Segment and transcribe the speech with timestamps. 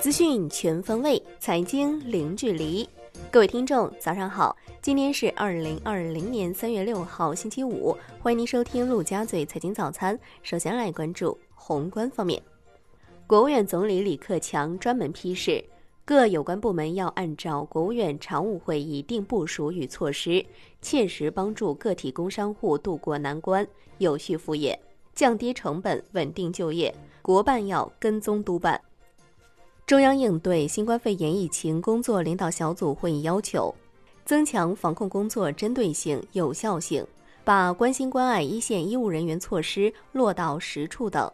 [0.00, 2.88] 资讯全方位，财经零距离。
[3.30, 4.56] 各位听众，早上好！
[4.80, 7.94] 今天是二零二零年三月六号，星期五。
[8.18, 10.18] 欢迎您收听陆家嘴财经早餐。
[10.42, 12.42] 首先来关注宏观方面，
[13.26, 15.62] 国务院总理李克强专门批示，
[16.06, 20.42] 各有关部门要按照国务院常务会议定部署与措施，
[20.80, 24.80] 切实帮助个体工商户渡过难关，有序复业，
[25.14, 26.94] 降低成本，稳定就业。
[27.20, 28.80] 国办要跟踪督办。
[29.90, 33.74] 中央应对新冠肺炎疫情工作领导小组会议要求，
[34.24, 37.04] 增强防控工作针对性、有效性，
[37.42, 41.28] 把关心关爱一线医务人员措施落到实处等。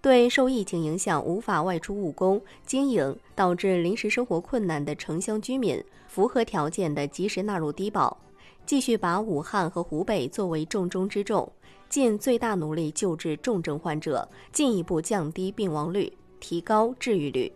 [0.00, 8.18] 对受疫情影响无法外出务工、经营，导致临时生活困难的城乡居民，符合条件的及时纳入低保。
[8.66, 11.48] 继续把武汉和湖北作为重中之重，
[11.88, 17.52] 尽最大努力救治重症患者，进一步降低病亡率，提高治愈率。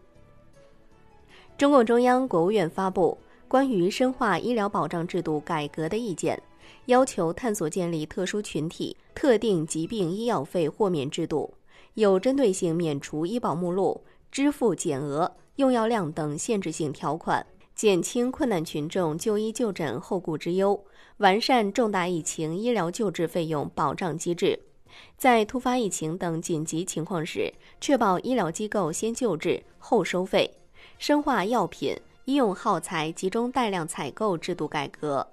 [1.58, 3.16] 中共中央、国务院发布
[3.48, 6.40] 关于深化医疗保障制度改革的意见，
[6.84, 11.54] 要求探索建立特殊群体特定疾病医药费豁免制度，
[11.94, 20.84] 有针对性免除医保目录、支付减额、用药量等限制性条款，减轻困难群众就医就诊后顾之忧，
[21.16, 24.60] 完善重大疫情医疗救治费用保障机制，
[25.16, 30.58] 在突发疫情等紧急情况时，确保医疗机构先救治后收费。
[30.98, 31.94] 深化药品、
[32.24, 35.26] 医用耗材集中带量采购制度改革。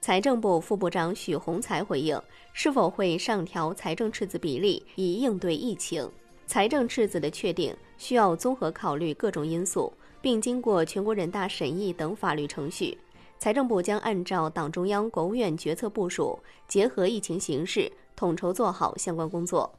[0.00, 2.20] 财政部副部长许宏才回应，
[2.52, 6.08] 是否会上调财政赤字比例以应对疫情？
[6.46, 12.98] 财政赤字的确定需要综合考虑各种因素，并经过全国人大审议等法律程序。
[13.38, 19.72] 财政部将按照党中央、国务院决策部署，结合疫情形势，统筹做好相关工作。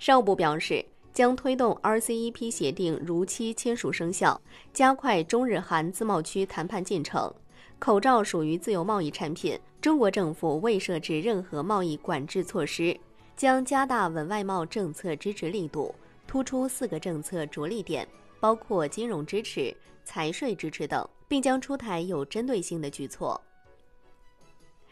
[0.00, 0.84] 商务部表示。
[1.12, 4.40] 将推动 RCEP 协定如期签署生效，
[4.72, 7.32] 加快中日韩自贸区谈判进程。
[7.78, 12.98] 口罩属于自由贸易产品，中国政府未设置任何贸易管制措施，
[13.36, 15.94] 将加大稳外贸政策支持力度，
[16.26, 18.06] 突出四个政策着力点，
[18.38, 23.40] 包括金融支持、财税支持等，并将出台有针对性的举措。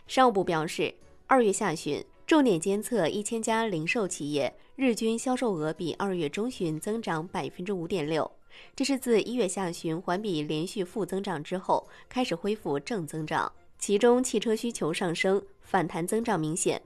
[0.06, 0.94] 商务部表示，
[1.26, 2.04] 二月下旬。
[2.26, 8.30] 重点监测一千家零售企业，日均销售额比二月中旬增长百分之五点六，
[8.76, 13.50] 这是自一月下旬环比连续负增长之后开始恢复正增长。
[13.76, 16.80] 其中，汽车需求上升，反弹增长明显。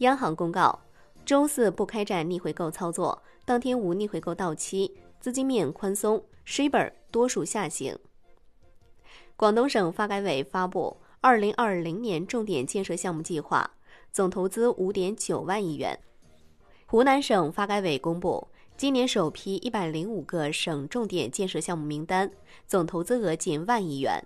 [0.00, 0.78] 央行公告，
[1.24, 7.98] 周四不开展逆回购操作，当天无逆回购到期，资金面宽松 s h i b e r 多数下行。
[9.36, 13.70] 广东省发改委发布二零二零年重点建设项目计划。
[14.12, 15.98] 总投资五点九万亿元。
[16.90, 22.30] 湖南省发改委公布今年首批一百零五个省重点建设项目名单，
[22.66, 24.24] 总投资额近万亿元。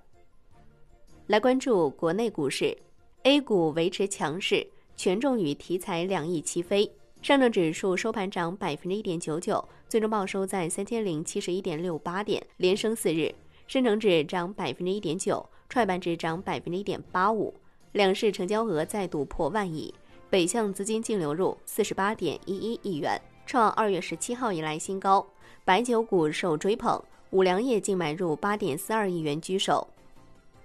[1.27, 2.78] 来关注国内股市
[3.25, 4.65] ，A 股维持强势，
[4.95, 6.89] 权重与题材两翼齐飞。
[7.21, 13.34] 上证指数收盘涨百分之一点九九，最终报收在三千零七十一点六八点，连升四日。
[13.67, 17.53] 深成指涨百分之一点九，创业板指涨百分之一点八五。
[17.91, 19.93] 两市成交额再度破万亿，
[20.32, 25.26] 北向资金净流入四十八点一一亿元，创二月十七号以来新高。
[25.62, 26.98] 白酒股受追捧，
[27.32, 29.87] 五粮液净买入八点四二亿元居首。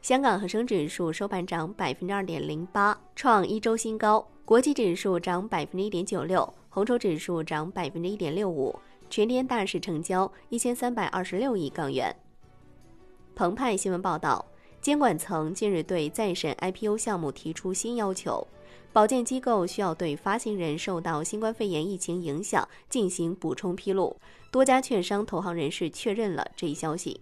[0.02, 4.26] 香港恒生指数收盘涨百分之二点零八，创一周新高。
[4.46, 8.74] 国际指数涨百分之一点九六，红筹指数涨百分之一点六五。
[9.10, 12.16] 全天大市成交一千三百二十六亿港元。
[13.36, 14.46] 澎湃新闻报道。
[14.80, 18.48] 监管层近日对再审 IPO 项目提出新要求，
[18.94, 24.18] 保荐机构需要对发行人受到新冠肺炎疫情影响进行补充披露。
[24.50, 27.20] 多家券商投行人士确认了这一消息。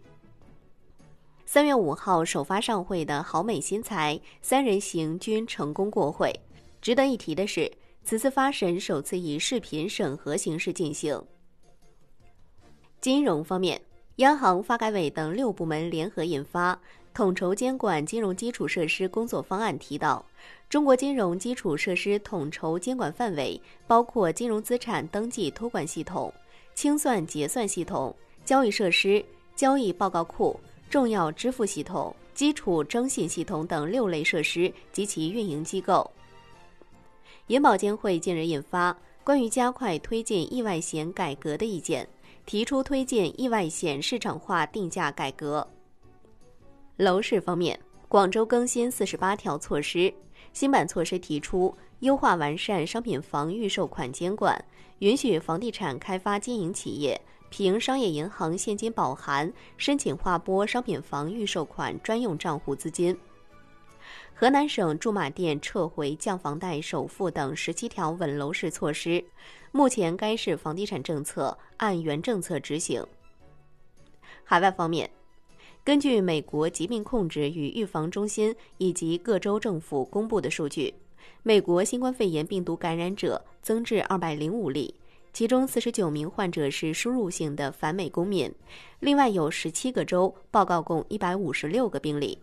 [1.46, 6.34] 三月五号首发上会的豪美新材三人行均成功过会。
[6.81, 7.72] 值得一提的是，
[8.03, 11.22] 此次发审首次以视频审核形式进行。
[13.02, 13.82] 金融方面，
[14.18, 16.79] 央行、发改委等六部门联合印发。
[17.16, 20.26] 统筹监管金融基础设施工作方案提到，
[20.70, 26.34] 中国金融基础设施统筹监管范围包括金融资产登记托管系统、
[26.73, 28.14] 清算结算系统、
[28.44, 29.23] 交易设施、
[29.56, 30.59] 交易报告库、
[30.90, 36.11] 重要支付系统、基础征信系统等六类设施及其运营机构。
[37.47, 38.91] 银保监会近日印发
[39.23, 42.03] 《关于加快推进意外险改革的意见》，
[42.46, 45.66] 提出推进意外险市场化定价改革。
[46.97, 47.78] 楼市方面，
[48.08, 50.14] 广州更新四十八条措施，
[50.53, 54.64] 新版措施提出优化完善商品房预售款监管，
[55.00, 57.20] 允许房地产开发经营企业
[57.50, 63.18] 凭商业银行现金保函申请划拨商品房预售款专用账户资金。
[64.34, 69.26] 河南省驻马店撤回降房贷首付等十七条稳楼市措施，
[69.74, 73.06] 目前该市房地产政策按原政策执行。
[74.46, 75.09] 海外方面，
[75.85, 80.91] 根据美国疾病控制与预防中心以及各州政府公布的数据，
[81.43, 84.96] 美国新冠肺炎病毒感染者增至二百零五例，
[85.32, 88.52] 其中四十九名患者是输入性的反美公民，
[88.99, 92.40] 另外有十七个州报告共一百五十六个病例。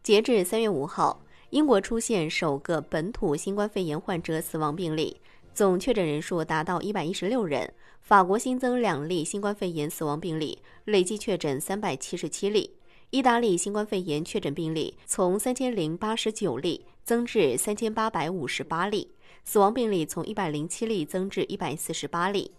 [0.00, 5.16] 截至三月五号，英国出现首个本土新冠肺炎患者死亡病例，
[5.54, 7.72] 总确诊人数达到一百一十六人。
[8.00, 12.74] 法国新增两例新冠肺炎死亡病例，累计确诊三百七十七例。
[13.10, 19.08] 意大利新冠肺炎确诊病例从三千零八十九例增至三千八百五十八例，
[19.44, 22.52] 死亡病例从一百零七例增至一百四十八例。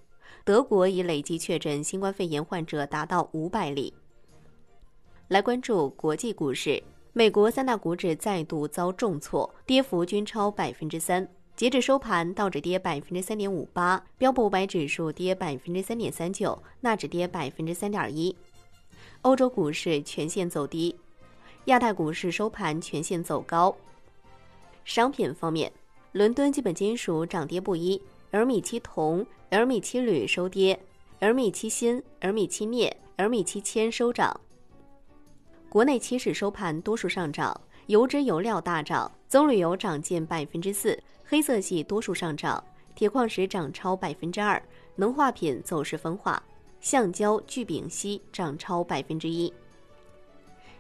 [0.46, 3.94] 德国已累计确诊新冠肺炎患者达到五百例。
[5.30, 6.84] 来关注国际股市。
[7.16, 11.28] 美国三大股指再度遭重挫，跌幅均超百分之三。
[11.56, 18.36] 截至收盘，道指跌百分之三点五八，标普五百指数跌百分之三点三九，纳指跌百分之三点一。
[19.22, 20.96] 欧洲股市全线走低，
[21.66, 23.76] 亚太股市收盘全线走高。
[24.84, 25.72] 商品方面，
[26.14, 28.02] 伦敦基本金属涨跌不一，
[28.32, 30.80] 而米七铜、而米七铝收跌，
[31.20, 34.42] 而米七锌、而米七镍、而米七铅收涨。
[35.70, 42.64] 国内期市收盘多数上涨，油脂油料大涨，棕榈油涨近百分之四，黑色系多数上涨，
[42.96, 44.62] 铁矿石涨超百分之二，
[44.96, 46.42] 农化品走势分化，
[46.80, 49.52] 橡胶、聚丙烯涨超百分之一。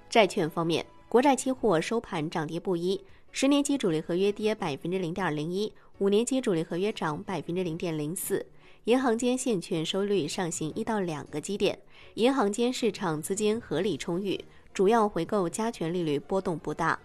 [0.10, 3.04] 债券方面，国债期货收盘涨跌不一，
[3.34, 8.46] 十年期主力合约跌百分之零点零一，五年期主力合约涨百分之零点零四。
[8.86, 11.78] 银行间现券收益率上行一到两个基点，
[12.16, 14.40] 银行间市场资金合理充裕。
[14.74, 16.98] 主要回购加权利率波动不大。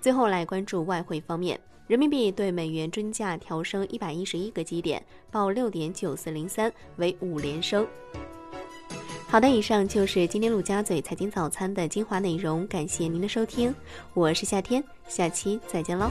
[0.00, 7.86] 最后来关注外汇方面，人民币对美元均价调升一百一十一个基点，报六点九四零三，为五连升。
[9.28, 13.74] 好的，以上就是今天陆家嘴财经早餐的精华内容，感谢您的收听，
[14.14, 16.10] 我是夏天，下期再见喽。